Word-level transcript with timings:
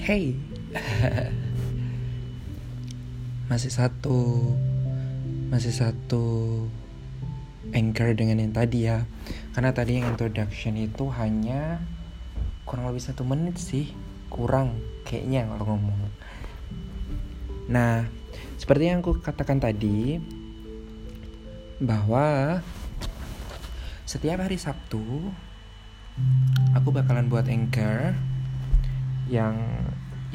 Hey, 0.00 0.32
masih 3.52 3.68
satu, 3.68 4.56
masih 5.52 5.76
satu 5.76 6.24
anchor 7.76 8.16
dengan 8.16 8.40
yang 8.40 8.56
tadi 8.56 8.88
ya. 8.88 9.04
Karena 9.52 9.76
tadi 9.76 10.00
yang 10.00 10.08
introduction 10.08 10.80
itu 10.80 11.04
hanya 11.20 11.84
kurang 12.64 12.88
lebih 12.88 13.04
satu 13.04 13.28
menit 13.28 13.60
sih, 13.60 13.92
kurang 14.32 14.80
kayaknya 15.04 15.44
kalau 15.52 15.76
ngomong. 15.76 16.08
Nah, 17.68 18.08
seperti 18.56 18.88
yang 18.88 19.04
aku 19.04 19.20
katakan 19.20 19.60
tadi, 19.60 20.16
bahwa 21.76 22.64
setiap 24.08 24.48
hari 24.48 24.56
Sabtu 24.56 25.28
aku 26.72 26.88
bakalan 26.88 27.28
buat 27.28 27.44
anchor 27.52 28.16
yang 29.30 29.54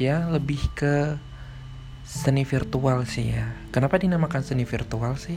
ya 0.00 0.24
lebih 0.32 0.60
ke 0.72 1.20
seni 2.02 2.48
virtual 2.48 3.04
sih 3.04 3.36
ya. 3.36 3.52
Kenapa 3.68 4.00
dinamakan 4.00 4.40
seni 4.40 4.64
virtual 4.64 5.20
sih? 5.20 5.36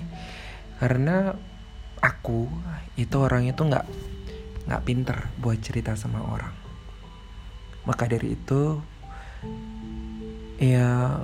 Karena 0.80 1.36
aku 2.00 2.48
itu 2.96 3.16
orang 3.20 3.52
itu 3.52 3.60
nggak 3.60 3.86
nggak 4.72 4.84
pinter 4.88 5.28
buat 5.44 5.60
cerita 5.60 6.00
sama 6.00 6.24
orang. 6.24 6.56
Maka 7.84 8.08
dari 8.08 8.40
itu 8.40 8.80
ya 10.60 11.20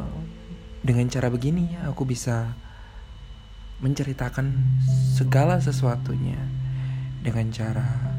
dengan 0.83 1.07
cara 1.07 1.31
begini 1.31 1.75
aku 1.87 2.03
bisa 2.03 2.51
menceritakan 3.83 4.55
segala 5.15 5.59
sesuatunya 5.59 6.39
dengan 7.19 7.51
cara 7.51 8.15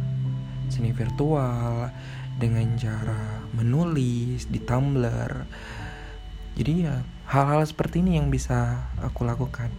seni 0.68 0.92
virtual 0.92 1.88
dengan 2.36 2.76
cara 2.76 3.40
menulis 3.56 4.48
di 4.52 4.60
Tumblr. 4.60 5.32
Jadi 6.56 6.72
ya 6.84 7.00
hal-hal 7.28 7.64
seperti 7.64 8.04
ini 8.04 8.20
yang 8.20 8.28
bisa 8.28 8.88
aku 9.00 9.24
lakukan 9.24 9.72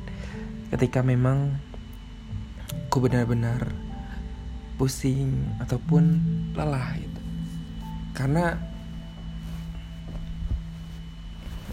ketika 0.73 1.02
memang 1.02 1.58
aku 2.90 3.06
benar-benar 3.06 3.72
pusing 4.78 5.45
ataupun 5.62 6.22
lelah 6.54 6.98
gitu. 6.98 7.22
Karena 8.14 8.58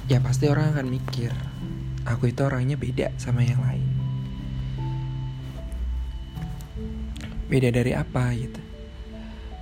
ya 0.04 0.20
pasti 0.20 0.48
orang 0.52 0.76
akan 0.76 0.88
mikir 0.92 1.32
aku 2.04 2.28
itu 2.28 2.44
orangnya 2.44 2.76
beda 2.76 3.12
sama 3.16 3.40
yang 3.40 3.60
lain. 3.64 3.88
Beda 7.48 7.68
dari 7.72 7.92
apa 7.92 8.32
gitu 8.36 8.73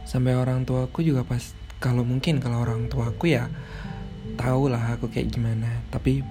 sampai 0.08 0.34
orang 0.34 0.66
tuaku 0.66 1.02
juga 1.06 1.22
pas 1.26 1.42
kalau 1.82 2.06
mungkin 2.06 2.38
kalau 2.38 2.62
orang 2.62 2.86
tuaku 2.86 3.34
ya 3.34 3.50
tahu 4.38 4.70
lah 4.70 4.98
aku 4.98 5.10
kayak 5.10 5.34
gimana. 5.34 5.82
Tapi 5.90 6.22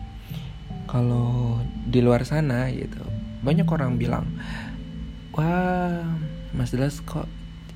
kalau 0.87 1.59
di 1.87 1.99
luar 2.03 2.23
sana 2.27 2.67
gitu 2.71 2.99
banyak 3.41 3.65
orang 3.65 3.95
bilang 3.97 4.27
wah 5.33 6.03
Mas 6.51 6.75
Dilas 6.75 6.99
kok 7.03 7.27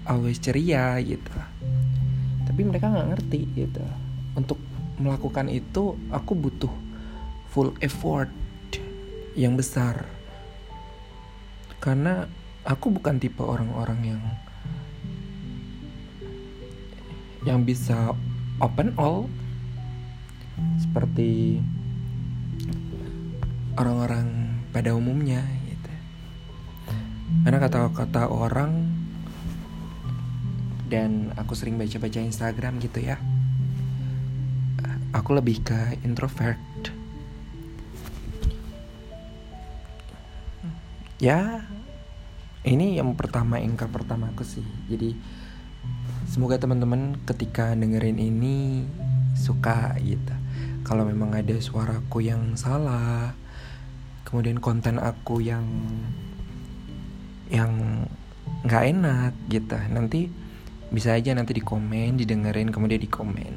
always 0.05 0.39
ceria 0.39 0.99
gitu. 1.01 1.35
Tapi 2.45 2.61
mereka 2.63 2.91
nggak 2.91 3.09
ngerti 3.15 3.41
gitu. 3.55 3.83
Untuk 4.35 4.59
melakukan 4.99 5.51
itu 5.51 5.95
aku 6.11 6.31
butuh 6.35 6.71
full 7.51 7.71
effort 7.79 8.31
yang 9.35 9.55
besar. 9.55 10.07
Karena 11.79 12.27
aku 12.63 12.91
bukan 12.91 13.19
tipe 13.19 13.43
orang-orang 13.43 14.15
yang 14.15 14.21
yang 17.45 17.61
bisa 17.61 18.11
open 18.57 18.97
all 18.97 19.29
seperti 20.81 21.61
orang-orang 23.77 24.59
pada 24.73 24.97
umumnya 24.97 25.45
gitu. 25.69 25.91
Karena 27.45 27.57
kata-kata 27.61 28.27
orang 28.33 28.89
dan 30.89 31.29
aku 31.37 31.53
sering 31.53 31.77
baca-baca 31.77 32.17
Instagram 32.17 32.81
gitu 32.81 33.05
ya. 33.05 33.21
Aku 35.13 35.31
lebih 35.37 35.63
ke 35.63 36.01
introvert. 36.03 36.59
Ya, 41.15 41.63
ini 42.67 42.99
yang 42.99 43.15
pertama 43.15 43.61
ingkar 43.63 43.87
pertama 43.87 44.27
aku 44.35 44.43
sih. 44.43 44.65
Jadi 44.91 45.15
Semoga 46.25 46.57
teman-teman 46.59 47.21
ketika 47.23 47.71
dengerin 47.77 48.17
ini 48.19 48.83
suka 49.37 49.95
gitu. 50.01 50.33
Kalau 50.85 51.05
memang 51.05 51.33
ada 51.33 51.55
suaraku 51.57 52.25
yang 52.25 52.57
salah, 52.59 53.33
kemudian 54.27 54.59
konten 54.59 54.97
aku 54.97 55.41
yang 55.41 55.65
yang 57.49 58.03
nggak 58.65 58.83
enak 58.89 59.33
gitu, 59.49 59.77
nanti 59.93 60.29
bisa 60.89 61.13
aja 61.13 61.33
nanti 61.37 61.53
di 61.57 61.63
komen, 61.65 62.17
didengerin, 62.17 62.73
kemudian 62.73 63.01
di 63.01 63.09
komen. 63.09 63.53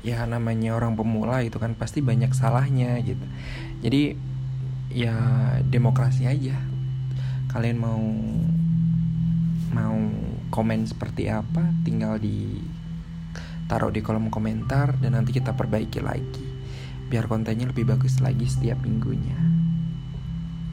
Ya 0.00 0.24
namanya 0.24 0.78
orang 0.78 0.96
pemula 0.96 1.44
itu 1.44 1.60
kan 1.60 1.76
pasti 1.76 2.00
banyak 2.00 2.32
salahnya 2.32 2.96
gitu. 3.02 3.26
Jadi 3.82 4.16
ya 4.90 5.14
demokrasi 5.66 6.26
aja. 6.26 6.56
Kalian 7.50 7.78
mau 7.78 8.02
mau 9.70 9.96
komen 10.50 10.86
seperti 10.86 11.30
apa 11.30 11.70
tinggal 11.86 12.18
di 12.18 12.58
taruh 13.70 13.94
di 13.94 14.02
kolom 14.02 14.34
komentar 14.34 14.98
dan 14.98 15.14
nanti 15.14 15.30
kita 15.30 15.54
perbaiki 15.54 16.02
lagi. 16.02 16.46
Biar 17.10 17.26
kontennya 17.26 17.70
lebih 17.70 17.86
bagus 17.90 18.18
lagi 18.18 18.46
setiap 18.46 18.82
minggunya. 18.82 19.38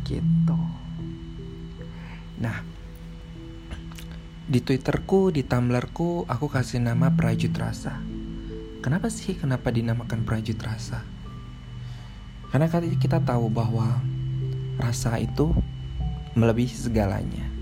Gitu. 0.05 0.59
Nah 2.41 2.57
di 4.47 4.59
twitterku 4.63 5.29
di 5.29 5.43
tumblrku 5.43 6.25
aku 6.25 6.47
kasih 6.49 6.81
nama 6.81 7.13
Prajut 7.13 7.53
Rasa. 7.53 7.99
Kenapa 8.81 9.11
sih? 9.13 9.35
Kenapa 9.37 9.69
dinamakan 9.69 10.23
Prajut 10.25 10.57
Rasa? 10.57 11.03
Karena 12.47 12.71
kita 12.71 13.19
tahu 13.19 13.51
bahwa 13.51 13.99
rasa 14.79 15.19
itu 15.19 15.51
melebihi 16.37 16.71
segalanya 16.71 17.56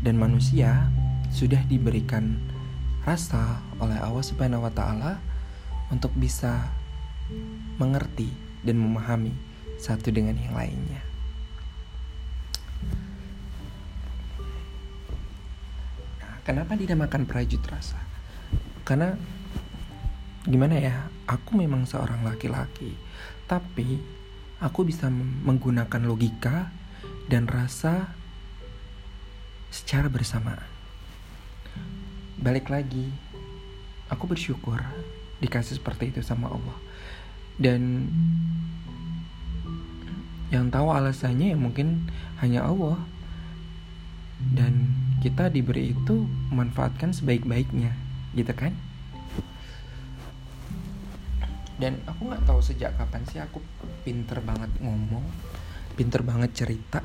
dan 0.00 0.16
manusia 0.16 0.88
sudah 1.30 1.60
diberikan 1.68 2.40
rasa 3.04 3.60
oleh 3.80 3.96
Allah 3.96 4.24
Subhanahu 4.24 4.64
wa 4.64 4.72
taala 4.72 5.20
untuk 5.88 6.12
bisa 6.16 6.68
mengerti 7.80 8.28
dan 8.60 8.76
memahami 8.76 9.32
satu 9.80 10.12
dengan 10.12 10.36
yang 10.36 10.52
lainnya. 10.52 11.00
Nah, 16.20 16.36
kenapa 16.44 16.76
dinamakan 16.76 17.24
prajut 17.24 17.62
rasa? 17.64 17.96
Karena 18.84 19.16
gimana 20.44 20.76
ya? 20.76 20.96
Aku 21.30 21.56
memang 21.56 21.86
seorang 21.86 22.26
laki-laki, 22.26 22.98
tapi 23.46 24.02
aku 24.60 24.84
bisa 24.84 25.08
menggunakan 25.46 26.02
logika 26.04 26.68
dan 27.30 27.46
rasa 27.48 28.19
secara 29.70 30.10
bersamaan. 30.10 30.66
Balik 32.36 32.68
lagi, 32.68 33.08
aku 34.10 34.26
bersyukur 34.26 34.82
dikasih 35.38 35.78
seperti 35.78 36.10
itu 36.10 36.20
sama 36.20 36.50
Allah. 36.50 36.78
Dan 37.56 38.10
yang 40.50 40.66
tahu 40.68 40.90
alasannya 40.90 41.54
ya 41.54 41.58
mungkin 41.58 42.10
hanya 42.42 42.66
Allah. 42.66 42.98
Dan 44.40 44.90
kita 45.20 45.52
diberi 45.52 45.92
itu 45.92 46.24
memanfaatkan 46.48 47.12
sebaik-baiknya, 47.12 47.92
gitu 48.32 48.50
kan? 48.56 48.72
Dan 51.76 52.00
aku 52.08 52.28
nggak 52.28 52.44
tahu 52.48 52.60
sejak 52.60 52.96
kapan 52.96 53.24
sih 53.28 53.40
aku 53.40 53.60
pinter 54.04 54.40
banget 54.40 54.72
ngomong, 54.80 55.24
pinter 55.92 56.24
banget 56.24 56.56
cerita. 56.56 57.04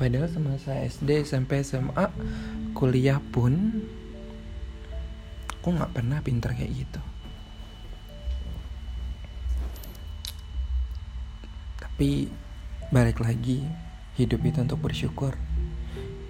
Padahal 0.00 0.32
semasa 0.32 0.72
SD 0.72 1.28
SMP 1.28 1.60
SMA 1.60 2.08
kuliah 2.72 3.20
pun 3.20 3.84
aku 5.60 5.68
nggak 5.76 5.92
pernah 5.92 6.18
pinter 6.24 6.56
kayak 6.56 6.72
gitu. 6.72 7.00
Tapi 11.78 12.32
balik 12.88 13.20
lagi 13.20 13.62
hidup 14.16 14.40
itu 14.42 14.58
untuk 14.64 14.80
bersyukur. 14.80 15.36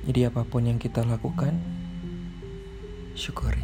Jadi 0.03 0.27
apa 0.27 0.43
pun 0.43 0.67
yang 0.67 0.83
kita 0.83 1.07
lakukan 1.07 1.55
syukuri. 3.15 3.63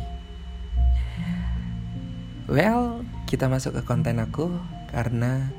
Well 2.46 3.02
kita 3.26 3.50
masuk 3.50 3.76
ke 3.76 3.82
konten 3.82 4.22
aku 4.22 4.54
karena 4.94 5.50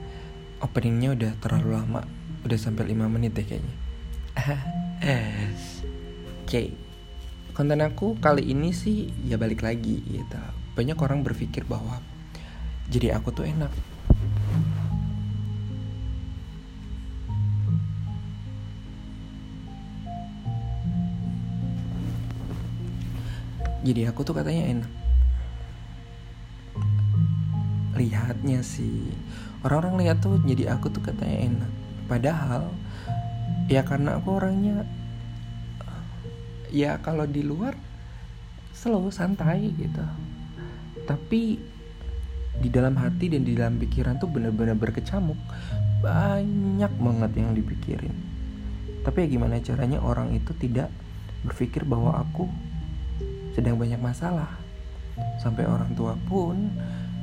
openingnya 0.63 1.13
udah 1.13 1.31
terlalu 1.43 1.75
lama. 1.75 2.01
Udah 2.47 2.55
sampai 2.55 2.95
5 2.95 3.11
menit 3.11 3.35
deh 3.35 3.43
kayaknya 3.43 3.88
okay. 6.43 6.71
konten 7.53 7.83
aku 7.83 8.15
kali 8.23 8.55
ini 8.55 8.71
sih 8.71 9.11
ya 9.27 9.35
balik 9.35 9.61
lagi 9.67 9.99
gitu. 10.07 10.39
Banyak 10.79 10.95
orang 10.99 11.27
berpikir 11.27 11.67
bahwa 11.67 11.99
jadi 12.87 13.19
aku 13.19 13.35
tuh 13.35 13.45
enak. 13.45 13.69
Jadi 23.79 24.05
aku 24.05 24.21
tuh 24.27 24.35
katanya 24.35 24.63
enak. 24.79 24.91
Lihatnya 27.95 28.59
sih. 28.63 29.11
Orang-orang 29.63 30.07
lihat 30.07 30.17
tuh 30.23 30.39
jadi 30.43 30.75
aku 30.75 30.91
tuh 30.91 31.03
katanya 31.03 31.37
enak. 31.47 31.71
Padahal 32.07 32.71
ya 33.69 33.85
karena 33.85 34.17
aku 34.17 34.41
orangnya 34.41 34.81
ya 36.73 36.97
kalau 37.05 37.29
di 37.29 37.45
luar 37.45 37.77
slow 38.73 39.13
santai 39.13 39.69
gitu. 39.77 40.01
Tapi 41.05 41.41
di 42.59 42.69
dalam 42.69 42.97
hati 42.97 43.29
dan 43.31 43.45
di 43.45 43.53
dalam 43.53 43.77
pikiran 43.77 44.17
tuh 44.17 44.29
bener-bener 44.29 44.73
berkecamuk. 44.73 45.37
Banyak 46.01 46.93
banget 46.97 47.31
yang 47.37 47.53
dipikirin. 47.53 48.15
Tapi 49.05 49.25
ya 49.25 49.27
gimana 49.37 49.61
caranya 49.61 50.01
orang 50.01 50.33
itu 50.33 50.51
tidak 50.57 50.89
berpikir 51.45 51.85
bahwa 51.85 52.19
aku 52.19 52.49
sedang 53.53 53.77
banyak 53.77 54.01
masalah. 54.01 54.49
Sampai 55.37 55.69
orang 55.69 55.93
tua 55.93 56.17
pun 56.25 56.73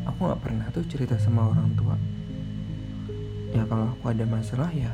aku 0.07 0.19
nggak 0.31 0.41
pernah 0.43 0.67
tuh 0.71 0.85
cerita 0.87 1.19
sama 1.19 1.51
orang 1.51 1.71
tua. 1.75 1.97
Ya 3.55 3.65
kalau 3.65 3.91
aku 3.97 4.13
ada 4.13 4.25
masalah 4.29 4.69
ya 4.77 4.93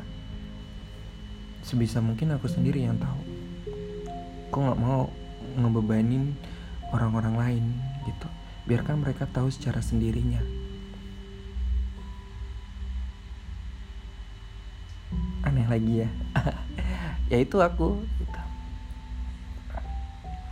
sebisa 1.63 2.03
mungkin 2.03 2.35
aku 2.35 2.51
sendiri 2.51 2.83
yang 2.83 2.99
tahu. 2.99 3.23
Aku 4.51 4.59
nggak 4.67 4.81
mau 4.83 5.09
ngebebanin 5.57 6.35
orang-orang 6.93 7.35
lain 7.39 7.65
gitu. 8.05 8.29
Biarkan 8.69 9.01
mereka 9.01 9.25
tahu 9.31 9.49
secara 9.49 9.79
sendirinya. 9.81 10.43
Aneh 15.47 15.67
lagi 15.71 16.05
ya. 16.05 16.11
Ya 17.33 17.41
itu 17.41 17.57
aku 17.65 17.97
gitu. 18.21 18.41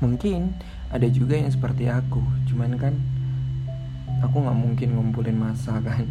mungkin 0.01 0.57
ada 0.89 1.05
juga 1.13 1.37
yang 1.37 1.53
seperti 1.53 1.93
aku 1.93 2.25
cuman 2.49 2.73
kan 2.81 2.97
aku 4.25 4.41
nggak 4.41 4.57
mungkin 4.57 4.89
ngumpulin 4.97 5.37
masa 5.37 5.77
kan. 5.85 6.09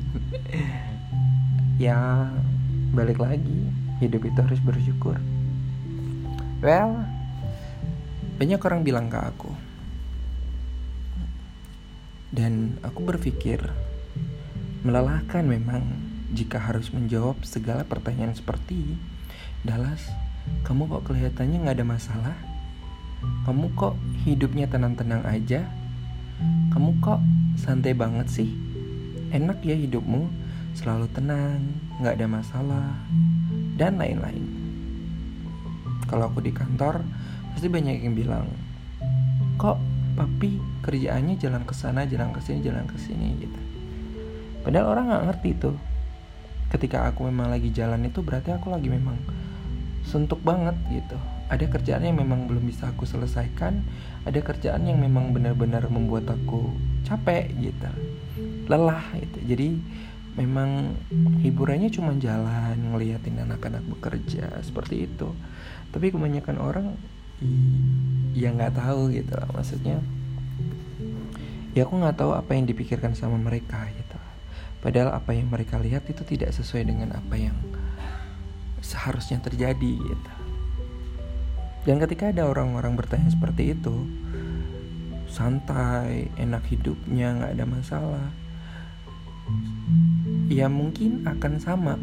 Ya 1.81 2.29
balik 2.93 3.17
lagi 3.17 3.88
hidup 3.99 4.25
itu 4.25 4.39
harus 4.39 4.59
bersyukur 4.63 5.15
well 6.63 7.03
banyak 8.39 8.59
orang 8.59 8.81
bilang 8.83 9.07
ke 9.11 9.19
aku 9.19 9.51
dan 12.31 12.79
aku 12.83 13.03
berpikir 13.03 13.59
melelahkan 14.81 15.43
memang 15.43 15.83
jika 16.31 16.61
harus 16.61 16.93
menjawab 16.95 17.41
segala 17.43 17.83
pertanyaan 17.83 18.37
seperti 18.37 18.95
Dallas 19.61 20.07
kamu 20.63 20.87
kok 20.87 21.11
kelihatannya 21.11 21.67
nggak 21.67 21.77
ada 21.77 21.87
masalah 21.87 22.37
kamu 23.19 23.75
kok 23.75 23.95
hidupnya 24.23 24.69
tenang-tenang 24.69 25.25
aja? 25.27 25.67
Kamu 26.71 27.03
kok 27.03 27.19
santai 27.59 27.91
banget 27.91 28.31
sih? 28.31 28.49
Enak 29.35 29.59
ya 29.65 29.75
hidupmu, 29.75 30.31
selalu 30.79 31.11
tenang, 31.11 31.59
gak 31.99 32.15
ada 32.15 32.27
masalah, 32.31 32.87
dan 33.75 33.99
lain-lain. 33.99 34.47
Kalau 36.07 36.31
aku 36.31 36.39
di 36.39 36.55
kantor, 36.55 37.03
pasti 37.51 37.67
banyak 37.67 37.99
yang 37.99 38.15
bilang, 38.15 38.47
kok 39.59 39.75
papi 40.15 40.57
kerjaannya 40.81 41.35
jalan 41.35 41.67
ke 41.67 41.75
sana, 41.75 42.07
jalan 42.07 42.31
ke 42.31 42.39
sini, 42.39 42.63
jalan 42.63 42.87
ke 42.87 42.95
sini 42.95 43.27
gitu. 43.43 43.59
Padahal 44.63 44.95
orang 44.95 45.05
nggak 45.11 45.25
ngerti 45.31 45.49
tuh. 45.59 45.75
Ketika 46.71 47.11
aku 47.11 47.27
memang 47.27 47.51
lagi 47.51 47.69
jalan 47.75 48.07
itu 48.07 48.23
berarti 48.23 48.55
aku 48.55 48.69
lagi 48.71 48.87
memang 48.87 49.17
suntuk 50.09 50.41
banget 50.41 50.73
gitu 50.89 51.17
ada 51.49 51.65
kerjaan 51.69 52.01
yang 52.01 52.17
memang 52.17 52.49
belum 52.49 52.65
bisa 52.65 52.89
aku 52.89 53.05
selesaikan 53.05 53.85
ada 54.25 54.39
kerjaan 54.41 54.85
yang 54.89 54.97
memang 54.97 55.33
benar-benar 55.33 55.85
membuat 55.89 56.29
aku 56.29 56.73
capek 57.05 57.49
gitu 57.61 57.89
lelah 58.65 59.05
gitu 59.17 59.37
jadi 59.53 59.77
memang 60.37 60.99
hiburannya 61.41 61.89
cuma 61.89 62.13
jalan 62.17 62.77
ngeliatin 62.77 63.41
anak-anak 63.41 63.81
bekerja 63.85 64.61
seperti 64.61 65.09
itu. 65.09 65.33
Tapi 65.89 66.13
kebanyakan 66.13 66.57
orang 66.61 66.87
ya 68.35 68.53
nggak 68.53 68.77
tahu 68.77 69.09
gitu. 69.15 69.33
Maksudnya 69.55 70.03
ya 71.73 71.85
aku 71.85 71.93
nggak 71.97 72.17
tahu 72.19 72.31
apa 72.35 72.51
yang 72.53 72.65
dipikirkan 72.69 73.15
sama 73.17 73.39
mereka 73.39 73.89
gitu. 73.93 74.17
Padahal 74.79 75.11
apa 75.11 75.35
yang 75.35 75.51
mereka 75.51 75.75
lihat 75.75 76.07
itu 76.07 76.23
tidak 76.23 76.55
sesuai 76.55 76.87
dengan 76.87 77.15
apa 77.15 77.35
yang 77.35 77.55
seharusnya 78.79 79.43
terjadi 79.43 79.93
gitu. 79.99 80.31
Dan 81.87 81.99
ketika 81.99 82.31
ada 82.31 82.47
orang-orang 82.47 82.95
bertanya 82.95 83.31
seperti 83.31 83.75
itu, 83.75 84.07
santai, 85.31 86.27
enak 86.35 86.63
hidupnya, 86.67 87.39
nggak 87.39 87.51
ada 87.55 87.65
masalah, 87.65 88.27
ya 90.49 90.67
mungkin 90.67 91.25
akan 91.25 91.53
sama. 91.61 91.95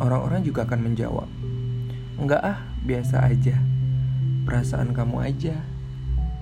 Orang-orang 0.00 0.42
juga 0.42 0.64
akan 0.64 0.80
menjawab, 0.88 1.28
enggak 2.16 2.42
ah, 2.42 2.58
biasa 2.82 3.28
aja, 3.28 3.56
perasaan 4.48 4.96
kamu 4.96 5.16
aja, 5.20 5.56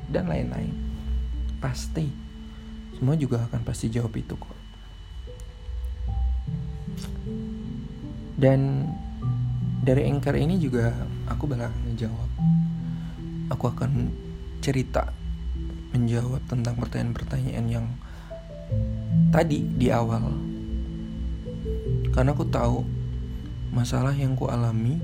dan 0.09 0.31
lain-lain. 0.31 0.73
Pasti, 1.59 2.09
semua 2.97 3.19
juga 3.19 3.45
akan 3.51 3.61
pasti 3.67 3.91
jawab 3.91 4.15
itu 4.17 4.33
kok. 4.39 4.59
Dan 8.41 8.89
dari 9.85 10.09
anchor 10.09 10.39
ini 10.39 10.57
juga 10.57 10.95
aku 11.29 11.45
bakal 11.45 11.69
ngejawab 11.89 12.31
aku 13.51 13.65
akan 13.67 14.09
cerita 14.63 15.11
menjawab 15.91 16.39
tentang 16.47 16.79
pertanyaan-pertanyaan 16.79 17.67
yang 17.67 17.87
tadi 19.31 19.63
di 19.63 19.89
awal. 19.91 20.27
Karena 22.11 22.35
aku 22.35 22.47
tahu 22.47 22.83
masalah 23.71 24.15
yang 24.15 24.35
ku 24.35 24.51
alami 24.51 24.99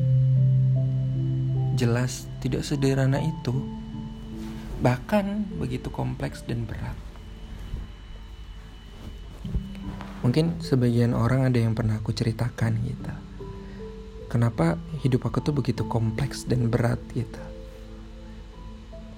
jelas 1.78 2.26
tidak 2.42 2.66
sederhana 2.66 3.22
itu. 3.22 3.54
Bahkan 4.82 5.56
begitu 5.56 5.88
kompleks 5.88 6.44
dan 6.44 6.68
berat. 6.68 6.98
Mungkin 10.20 10.58
sebagian 10.60 11.14
orang 11.14 11.46
ada 11.46 11.62
yang 11.62 11.72
pernah 11.72 12.02
aku 12.02 12.10
ceritakan 12.10 12.82
gitu. 12.82 13.14
Kenapa 14.26 14.76
hidup 15.00 15.30
aku 15.30 15.38
tuh 15.38 15.54
begitu 15.54 15.86
kompleks 15.86 16.44
dan 16.44 16.66
berat 16.66 16.98
gitu 17.14 17.56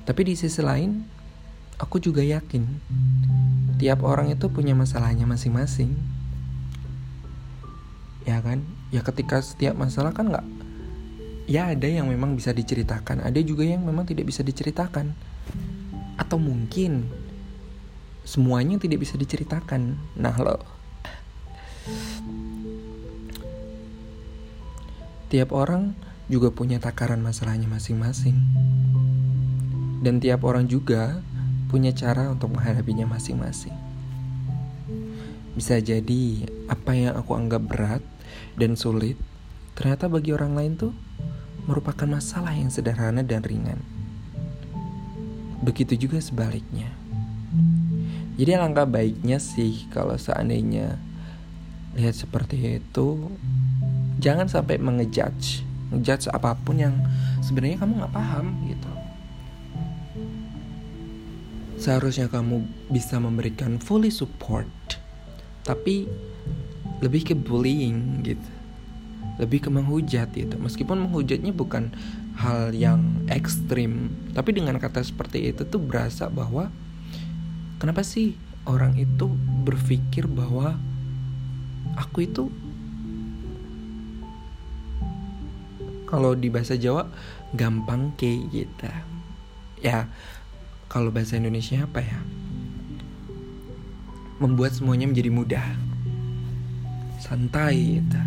tapi 0.09 0.25
di 0.25 0.33
sisi 0.41 0.65
lain, 0.65 1.05
aku 1.79 2.03
juga 2.03 2.21
yakin 2.21 2.67
tiap 3.79 4.03
orang 4.03 4.35
itu 4.35 4.51
punya 4.51 4.75
masalahnya 4.75 5.25
masing-masing. 5.25 5.95
Ya 8.27 8.43
kan? 8.43 8.67
Ya 8.91 9.01
ketika 9.07 9.41
setiap 9.41 9.79
masalah 9.79 10.13
kan 10.13 10.29
nggak 10.29 10.47
ya 11.49 11.73
ada 11.73 11.89
yang 11.89 12.11
memang 12.11 12.37
bisa 12.37 12.53
diceritakan, 12.53 13.25
ada 13.25 13.41
juga 13.41 13.65
yang 13.65 13.87
memang 13.87 14.05
tidak 14.05 14.29
bisa 14.29 14.43
diceritakan. 14.43 15.15
Atau 16.19 16.37
mungkin 16.37 17.09
semuanya 18.27 18.77
tidak 18.77 19.07
bisa 19.07 19.15
diceritakan. 19.17 19.97
Nah, 20.19 20.37
lo 20.43 20.61
tiap 25.29 25.53
orang 25.53 25.93
juga 26.29 26.53
punya 26.53 26.77
takaran 26.83 27.23
masalahnya 27.23 27.71
masing-masing. 27.71 28.37
Dan 30.05 30.21
tiap 30.21 30.45
orang 30.45 30.69
juga 30.69 31.25
punya 31.69 31.93
cara 31.93 32.33
untuk 32.33 32.57
menghadapinya 32.57 33.05
masing-masing. 33.05 33.77
Bisa 35.53 35.77
jadi 35.85 36.49
apa 36.67 36.97
yang 36.97 37.15
aku 37.21 37.37
anggap 37.37 37.63
berat 37.69 38.03
dan 38.57 38.75
sulit, 38.75 39.21
ternyata 39.77 40.09
bagi 40.09 40.33
orang 40.33 40.57
lain 40.57 40.73
tuh 40.81 40.93
merupakan 41.69 42.09
masalah 42.09 42.57
yang 42.57 42.73
sederhana 42.73 43.21
dan 43.21 43.45
ringan. 43.45 43.79
Begitu 45.61 46.09
juga 46.09 46.25
sebaliknya. 46.25 46.89
Jadi 48.39 48.51
alangkah 48.55 48.89
baiknya 48.89 49.37
sih 49.37 49.91
kalau 49.93 50.17
seandainya 50.17 50.97
lihat 51.99 52.15
seperti 52.15 52.81
itu, 52.81 53.29
jangan 54.23 54.47
sampai 54.47 54.79
mengejudge, 54.79 55.67
ngejudge 55.91 56.31
apa 56.31 56.55
pun 56.55 56.79
yang 56.79 56.95
sebenarnya 57.43 57.83
kamu 57.83 57.99
nggak 57.99 58.15
paham 58.15 58.47
gitu 58.71 59.08
seharusnya 61.79 62.27
kamu 62.27 62.67
bisa 62.91 63.23
memberikan 63.23 63.79
fully 63.79 64.11
support 64.11 64.67
tapi 65.63 66.11
lebih 66.99 67.31
ke 67.31 67.35
bullying 67.39 68.27
gitu. 68.27 68.51
Lebih 69.39 69.63
ke 69.63 69.71
menghujat 69.71 70.35
gitu. 70.35 70.59
Meskipun 70.59 71.07
menghujatnya 71.07 71.55
bukan 71.55 71.95
hal 72.35 72.75
yang 72.75 73.23
ekstrim 73.31 74.11
tapi 74.35 74.51
dengan 74.55 74.79
kata 74.83 75.03
seperti 75.03 75.55
itu 75.55 75.63
tuh 75.63 75.79
berasa 75.79 76.27
bahwa 76.27 76.71
kenapa 77.79 78.03
sih 78.03 78.35
orang 78.67 78.99
itu 78.99 79.31
berpikir 79.63 80.27
bahwa 80.27 80.75
aku 81.95 82.27
itu 82.27 82.51
kalau 86.09 86.33
di 86.35 86.49
bahasa 86.49 86.75
Jawa 86.75 87.07
gampang 87.55 88.11
kayak 88.19 88.43
gitu. 88.51 88.91
Ya 89.79 90.11
kalau 90.89 91.13
bahasa 91.13 91.37
Indonesia 91.37 91.85
apa 91.85 92.01
ya 92.03 92.21
membuat 94.43 94.75
semuanya 94.75 95.09
menjadi 95.09 95.31
mudah 95.31 95.67
santai 97.21 98.03
gitu 98.03 98.21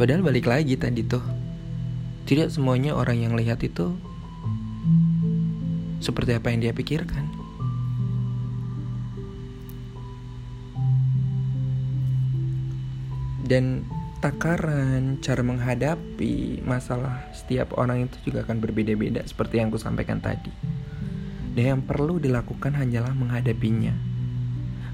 padahal 0.00 0.24
balik 0.24 0.48
lagi 0.48 0.74
tadi 0.74 1.06
tuh 1.06 1.22
tidak 2.26 2.50
semuanya 2.50 2.90
orang 2.98 3.22
yang 3.22 3.38
lihat 3.38 3.62
itu 3.62 3.94
seperti 6.00 6.36
apa 6.36 6.50
yang 6.52 6.60
dia 6.62 6.72
pikirkan. 6.74 7.24
Dan 13.46 13.86
takaran 14.18 15.22
cara 15.22 15.38
menghadapi 15.46 16.66
masalah 16.66 17.30
setiap 17.30 17.78
orang 17.78 18.10
itu 18.10 18.18
juga 18.26 18.42
akan 18.42 18.58
berbeda-beda 18.58 19.22
seperti 19.22 19.62
yang 19.62 19.70
aku 19.70 19.78
sampaikan 19.78 20.18
tadi. 20.18 20.50
Dan 21.56 21.80
yang 21.80 21.82
perlu 21.88 22.20
dilakukan 22.20 22.76
hanyalah 22.76 23.16
menghadapinya, 23.16 23.96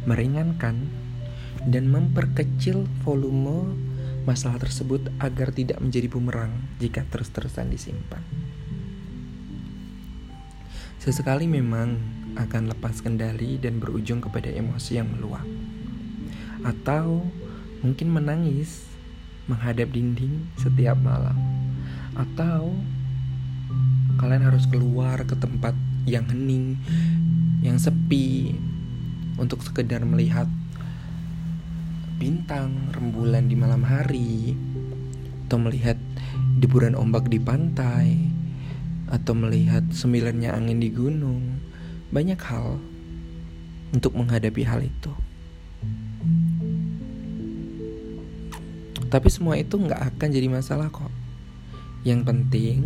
meringankan, 0.06 0.86
dan 1.66 1.90
memperkecil 1.90 2.86
volume 3.02 3.74
masalah 4.22 4.62
tersebut 4.62 5.10
agar 5.18 5.50
tidak 5.50 5.82
menjadi 5.82 6.06
bumerang 6.06 6.54
jika 6.78 7.02
terus-terusan 7.10 7.66
disimpan. 7.66 8.22
Sesekali 11.02 11.50
memang 11.50 11.98
akan 12.38 12.70
lepas 12.70 13.02
kendali 13.02 13.58
dan 13.58 13.82
berujung 13.82 14.22
kepada 14.22 14.46
emosi 14.46 15.02
yang 15.02 15.10
meluap. 15.10 15.42
Atau 16.62 17.26
mungkin 17.82 18.14
menangis 18.14 18.86
menghadap 19.50 19.90
dinding 19.90 20.46
setiap 20.54 20.94
malam. 21.02 21.34
Atau 22.14 22.78
kalian 24.22 24.46
harus 24.46 24.70
keluar 24.70 25.18
ke 25.26 25.34
tempat 25.34 25.74
yang 26.08 26.26
hening, 26.26 26.78
yang 27.62 27.78
sepi 27.78 28.58
untuk 29.38 29.62
sekedar 29.62 30.02
melihat 30.02 30.50
bintang, 32.22 32.94
rembulan 32.94 33.50
di 33.50 33.58
malam 33.58 33.82
hari, 33.82 34.54
atau 35.46 35.58
melihat 35.58 35.98
deburan 36.58 36.94
ombak 36.94 37.26
di 37.26 37.42
pantai, 37.42 38.30
atau 39.10 39.34
melihat 39.34 39.82
sembilannya 39.90 40.50
angin 40.54 40.78
di 40.78 40.90
gunung. 40.94 41.58
Banyak 42.14 42.40
hal 42.46 42.78
untuk 43.92 44.14
menghadapi 44.14 44.62
hal 44.62 44.86
itu. 44.86 45.12
Tapi 49.12 49.28
semua 49.28 49.60
itu 49.60 49.76
nggak 49.76 50.16
akan 50.16 50.28
jadi 50.32 50.48
masalah 50.48 50.88
kok. 50.88 51.12
Yang 52.00 52.32
penting, 52.32 52.78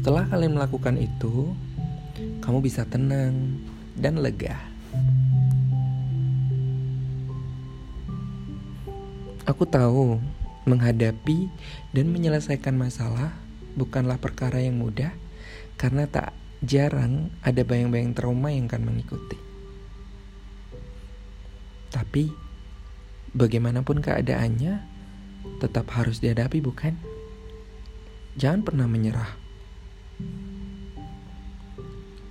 setelah 0.00 0.24
kalian 0.24 0.56
melakukan 0.56 0.96
itu, 0.96 1.52
kamu 2.44 2.58
bisa 2.64 2.86
tenang 2.88 3.60
dan 3.96 4.18
lega. 4.20 4.56
Aku 9.48 9.66
tahu 9.66 10.20
menghadapi 10.68 11.48
dan 11.96 12.12
menyelesaikan 12.12 12.76
masalah 12.76 13.34
bukanlah 13.74 14.20
perkara 14.20 14.60
yang 14.60 14.78
mudah 14.78 15.10
karena 15.80 16.04
tak 16.04 16.36
jarang 16.60 17.32
ada 17.40 17.64
bayang-bayang 17.64 18.12
trauma 18.12 18.52
yang 18.52 18.68
akan 18.68 18.92
mengikuti. 18.92 19.40
Tapi 21.90 22.30
bagaimanapun 23.32 24.04
keadaannya 24.04 24.84
tetap 25.58 25.88
harus 25.96 26.20
dihadapi 26.20 26.60
bukan? 26.60 26.94
Jangan 28.36 28.60
pernah 28.62 28.86
menyerah. 28.86 29.39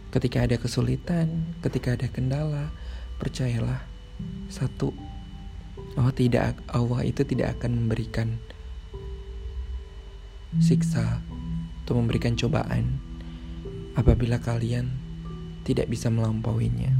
Ketika 0.10 0.46
ada 0.46 0.58
kesulitan, 0.58 1.54
ketika 1.62 1.94
ada 1.94 2.10
kendala, 2.10 2.74
percayalah 3.22 3.86
satu 4.50 4.92
Oh 5.98 6.14
tidak, 6.14 6.60
Allah 6.70 7.02
itu 7.02 7.26
tidak 7.26 7.60
akan 7.60 7.84
memberikan 7.84 8.38
siksa 10.62 11.20
atau 11.84 11.94
memberikan 11.98 12.38
cobaan 12.38 13.02
apabila 13.98 14.38
kalian 14.38 14.94
tidak 15.66 15.90
bisa 15.90 16.14
melampauinya, 16.14 16.94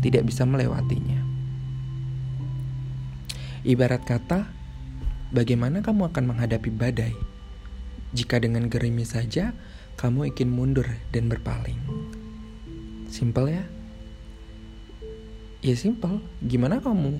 tidak 0.00 0.30
bisa 0.30 0.46
melewatinya. 0.46 1.20
Ibarat 3.66 4.06
kata, 4.06 4.46
bagaimana 5.34 5.82
kamu 5.82 6.14
akan 6.14 6.24
menghadapi 6.30 6.70
badai 6.70 7.14
jika 8.14 8.40
dengan 8.40 8.70
gerimis 8.70 9.12
saja 9.18 9.52
kamu 9.98 10.32
ingin 10.32 10.48
mundur 10.48 10.86
dan 11.10 11.28
berpaling? 11.28 11.78
Simpel 13.10 13.58
ya? 13.58 13.64
Ya 15.66 15.74
simpel. 15.74 16.22
Gimana 16.46 16.78
kamu 16.78 17.18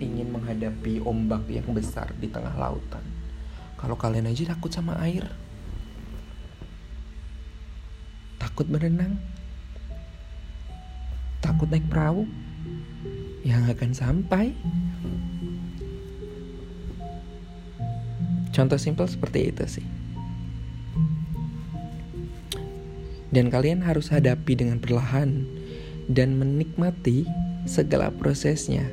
ingin 0.00 0.32
menghadapi 0.32 1.04
ombak 1.04 1.44
yang 1.52 1.68
besar 1.76 2.08
di 2.16 2.32
tengah 2.32 2.56
lautan. 2.56 3.04
Kalau 3.76 4.00
kalian 4.00 4.32
aja 4.32 4.56
takut 4.56 4.72
sama 4.72 4.96
air, 5.04 5.28
takut 8.40 8.64
berenang, 8.64 9.20
takut 11.44 11.68
naik 11.68 11.84
perahu, 11.92 12.24
yang 13.44 13.68
akan 13.68 13.92
sampai. 13.92 14.56
Contoh 18.56 18.80
simpel 18.80 19.04
seperti 19.04 19.52
itu 19.52 19.64
sih. 19.68 19.86
Dan 23.30 23.50
kalian 23.50 23.82
harus 23.82 24.10
hadapi 24.10 24.54
dengan 24.54 24.78
perlahan 24.78 25.42
dan 26.06 26.38
menikmati 26.38 27.26
segala 27.66 28.14
prosesnya 28.14 28.86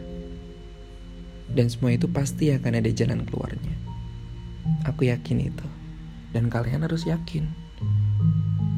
dan 1.54 1.70
semua 1.70 1.94
itu 1.94 2.10
pasti 2.10 2.50
akan 2.50 2.82
ada 2.82 2.90
jalan 2.90 3.22
keluarnya. 3.30 3.78
Aku 4.90 5.06
yakin 5.06 5.54
itu. 5.54 5.68
Dan 6.34 6.50
kalian 6.50 6.82
harus 6.82 7.06
yakin. 7.06 7.46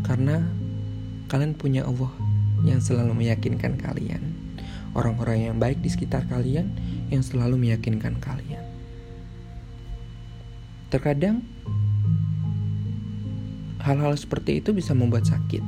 Karena 0.03 0.43
kalian 1.31 1.55
punya 1.55 1.87
Allah 1.87 2.11
yang 2.67 2.83
selalu 2.83 3.15
meyakinkan 3.15 3.79
kalian. 3.79 4.21
Orang-orang 4.91 5.51
yang 5.51 5.55
baik 5.55 5.79
di 5.79 5.87
sekitar 5.87 6.27
kalian 6.27 6.67
yang 7.07 7.23
selalu 7.23 7.55
meyakinkan 7.55 8.19
kalian. 8.19 8.63
Terkadang 10.91 11.43
hal-hal 13.85 14.17
seperti 14.17 14.65
itu 14.65 14.73
bisa 14.73 14.97
membuat 14.97 15.29
sakit. 15.29 15.61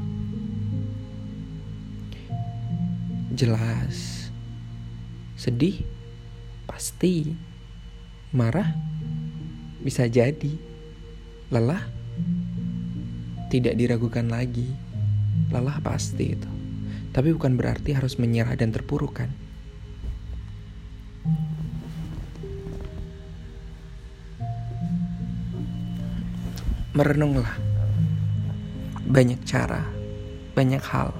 Jelas. 3.37 4.27
Sedih 5.37 5.85
Pasti. 6.77 7.33
Marah? 8.35 8.69
Bisa 9.81 10.05
jadi. 10.05 10.53
Lelah? 11.49 11.81
Tidak 13.47 13.73
diragukan 13.73 14.27
lagi. 14.27 14.67
Lelah 15.49 15.81
pasti 15.81 16.37
itu. 16.37 16.49
Tapi 17.15 17.33
bukan 17.33 17.57
berarti 17.57 17.95
harus 17.97 18.19
menyerah 18.21 18.53
dan 18.59 18.75
terpuruk 18.75 19.23
kan? 19.23 19.33
Merenunglah. 26.93 27.66
Banyak 29.07 29.47
cara, 29.47 29.87
banyak 30.51 30.83
hal 30.83 31.15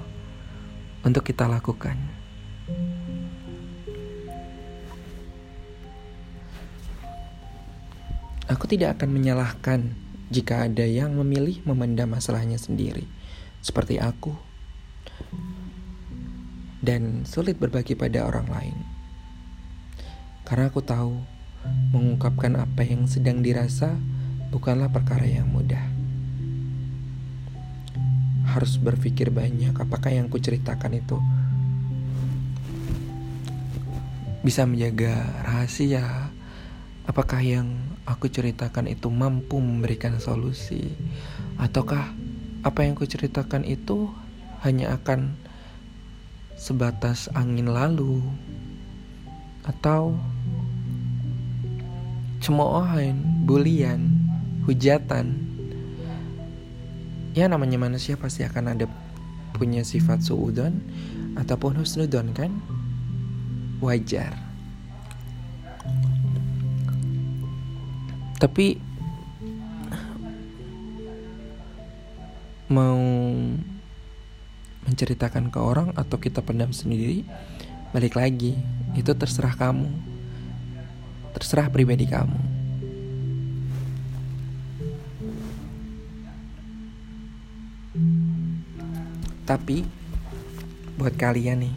untuk 1.08 1.24
kita 1.24 1.48
lakukan. 1.48 1.96
Aku 8.44 8.68
tidak 8.68 9.00
akan 9.00 9.08
menyalahkan 9.08 9.80
jika 10.28 10.68
ada 10.68 10.84
yang 10.84 11.16
memilih 11.16 11.64
memendam 11.64 12.12
masalahnya 12.12 12.60
sendiri, 12.60 13.08
seperti 13.64 13.96
aku, 13.96 14.36
dan 16.84 17.24
sulit 17.24 17.56
berbagi 17.56 17.96
pada 17.96 18.28
orang 18.28 18.52
lain. 18.52 18.76
Karena 20.44 20.68
aku 20.68 20.84
tahu 20.84 21.24
mengungkapkan 21.92 22.52
apa 22.60 22.84
yang 22.84 23.08
sedang 23.08 23.40
dirasa 23.40 23.96
bukanlah 24.52 24.92
perkara 24.92 25.24
yang 25.24 25.48
mudah. 25.48 25.97
Harus 28.48 28.80
berpikir 28.80 29.28
banyak. 29.28 29.76
Apakah 29.76 30.08
yang 30.08 30.32
kuceritakan 30.32 30.96
itu 30.96 31.20
bisa 34.38 34.64
menjaga 34.64 35.18
rahasia, 35.44 36.30
apakah 37.04 37.42
yang 37.42 37.74
aku 38.06 38.30
ceritakan 38.30 38.86
itu 38.86 39.10
mampu 39.10 39.58
memberikan 39.60 40.16
solusi? 40.22 40.94
Ataukah 41.58 42.14
apa 42.62 42.78
yang 42.86 42.96
aku 42.96 43.04
ceritakan 43.04 43.66
itu 43.66 44.08
hanya 44.64 44.94
akan 44.96 45.36
sebatas 46.54 47.28
angin 47.34 47.68
lalu? 47.68 48.22
Atau 49.66 50.16
cemoohan, 52.40 53.44
bulian, 53.44 54.08
hujatan. 54.64 55.47
Ya 57.32 57.46
namanya 57.46 57.76
manusia 57.80 58.16
pasti 58.16 58.44
akan 58.44 58.76
ada 58.76 58.86
punya 59.56 59.82
sifat 59.82 60.24
suudon 60.24 60.80
ataupun 61.34 61.80
husnudon 61.80 62.32
kan? 62.36 62.52
Wajar. 63.82 64.34
Tapi 68.38 68.78
mau 72.70 73.00
menceritakan 74.86 75.50
ke 75.50 75.58
orang 75.58 75.90
atau 75.98 76.16
kita 76.20 76.44
pendam 76.44 76.70
sendiri, 76.70 77.26
balik 77.90 78.14
lagi, 78.14 78.54
itu 78.94 79.10
terserah 79.14 79.56
kamu 79.58 80.18
terserah 81.38 81.70
pribadi 81.70 82.02
kamu. 82.02 82.57
Tapi 89.48 89.80
buat 91.00 91.16
kalian 91.16 91.64
nih, 91.64 91.76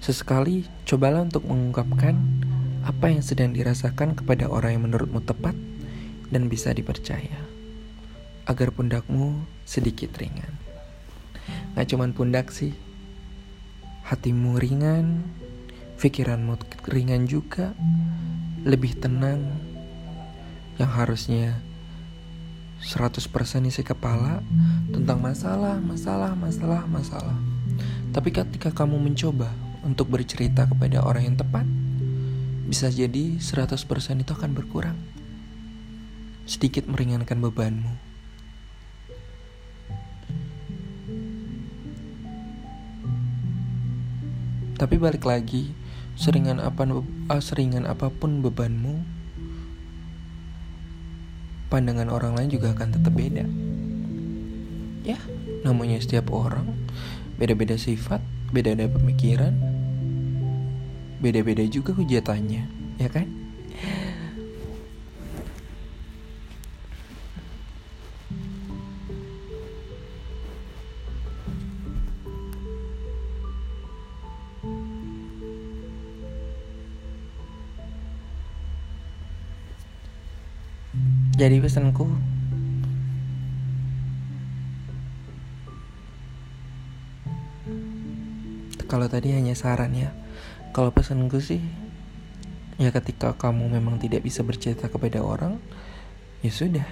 sesekali 0.00 0.64
cobalah 0.88 1.20
untuk 1.20 1.44
mengungkapkan 1.44 2.16
apa 2.80 3.12
yang 3.12 3.20
sedang 3.20 3.52
dirasakan 3.52 4.16
kepada 4.16 4.48
orang 4.48 4.80
yang 4.80 4.84
menurutmu 4.88 5.20
tepat 5.20 5.52
dan 6.32 6.48
bisa 6.48 6.72
dipercaya. 6.72 7.44
Agar 8.48 8.72
pundakmu 8.72 9.44
sedikit 9.68 10.16
ringan. 10.16 10.56
Gak 11.76 11.92
cuman 11.92 12.16
pundak 12.16 12.48
sih, 12.48 12.72
hatimu 14.08 14.56
ringan, 14.56 15.28
pikiranmu 16.00 16.56
ringan 16.88 17.28
juga, 17.28 17.76
lebih 18.64 18.96
tenang 18.96 19.44
yang 20.80 20.88
harusnya 20.88 21.60
100% 22.84 23.64
isi 23.64 23.80
kepala 23.80 24.44
tentang 24.92 25.16
masalah, 25.16 25.80
masalah, 25.80 26.36
masalah, 26.36 26.84
masalah. 26.84 27.36
Tapi 28.12 28.28
ketika 28.28 28.68
kamu 28.76 29.00
mencoba 29.00 29.48
untuk 29.80 30.12
bercerita 30.12 30.68
kepada 30.68 31.00
orang 31.00 31.32
yang 31.32 31.36
tepat, 31.40 31.64
bisa 32.68 32.92
jadi 32.92 33.40
100% 33.40 33.80
itu 34.20 34.32
akan 34.36 34.52
berkurang. 34.52 35.00
Sedikit 36.44 36.84
meringankan 36.84 37.40
bebanmu. 37.40 37.92
Tapi 44.76 45.00
balik 45.00 45.24
lagi, 45.24 45.72
seringan 46.20 46.60
apa 46.60 46.84
uh, 47.32 47.40
seringan 47.40 47.88
apa 47.88 48.12
pun 48.12 48.44
bebanmu 48.44 49.13
pandangan 51.74 52.06
orang 52.06 52.38
lain 52.38 52.54
juga 52.54 52.70
akan 52.70 52.94
tetap 52.94 53.10
beda. 53.10 53.42
Ya. 55.02 55.18
Namanya 55.66 55.98
setiap 55.98 56.30
orang 56.30 56.70
beda-beda 57.34 57.74
sifat 57.74 58.22
beda-beda 58.54 58.86
pemikiran 58.86 59.58
beda-beda 61.18 61.66
juga 61.66 61.90
hujatannya 61.90 62.62
ya 63.02 63.08
kan 63.10 63.26
Jadi 81.44 81.60
pesanku. 81.60 82.08
Kalau 88.88 89.04
tadi 89.12 89.36
hanya 89.36 89.52
saran 89.52 89.92
ya. 89.92 90.08
Kalau 90.72 90.88
pesanku 90.88 91.44
sih 91.44 91.60
Ya 92.80 92.88
ketika 92.96 93.36
kamu 93.36 93.76
memang 93.76 94.00
tidak 94.00 94.24
bisa 94.24 94.40
bercerita 94.40 94.88
kepada 94.88 95.20
orang 95.20 95.60
Ya 96.40 96.48
sudah. 96.48 96.88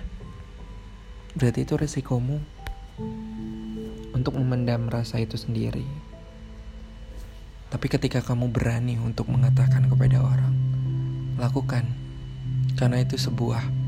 Berarti 1.33 1.65
itu 1.65 1.73
resikomu 1.81 2.37
Untuk 4.13 4.37
memendam 4.37 4.93
rasa 4.93 5.17
itu 5.17 5.41
sendiri. 5.41 5.89
Tapi 7.73 7.89
ketika 7.89 8.21
kamu 8.21 8.53
berani 8.53 9.01
untuk 9.01 9.33
mengatakan 9.33 9.89
kepada 9.89 10.21
orang 10.21 10.53
Lakukan. 11.41 11.89
Karena 12.77 13.01
itu 13.01 13.17
sebuah 13.17 13.82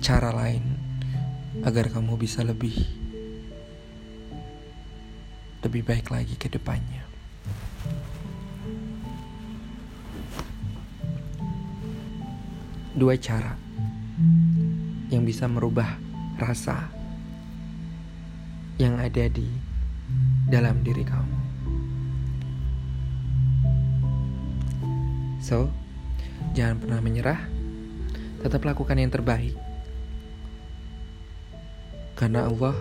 cara 0.00 0.30
lain 0.32 0.62
agar 1.64 1.88
kamu 1.88 2.20
bisa 2.20 2.44
lebih 2.44 2.76
lebih 5.64 5.82
baik 5.82 6.14
lagi 6.14 6.38
ke 6.38 6.46
depannya. 6.46 7.02
Dua 12.96 13.18
cara 13.18 13.58
yang 15.10 15.26
bisa 15.26 15.50
merubah 15.50 15.98
rasa 16.38 16.88
yang 18.78 18.96
ada 19.00 19.26
di 19.26 19.48
dalam 20.46 20.80
diri 20.86 21.02
kamu. 21.02 21.38
So, 25.42 25.68
jangan 26.54 26.78
pernah 26.78 27.00
menyerah. 27.02 27.40
Tetap 28.40 28.62
lakukan 28.62 28.96
yang 29.02 29.10
terbaik 29.10 29.65
karena 32.16 32.48
Allah 32.48 32.72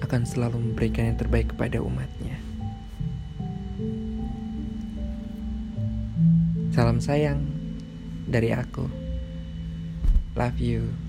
akan 0.00 0.24
selalu 0.24 0.56
memberikan 0.58 1.12
yang 1.12 1.18
terbaik 1.20 1.52
kepada 1.52 1.84
umatnya. 1.84 2.40
Salam 6.72 6.98
sayang 6.98 7.44
dari 8.24 8.50
aku. 8.56 8.88
Love 10.32 10.58
you. 10.58 11.07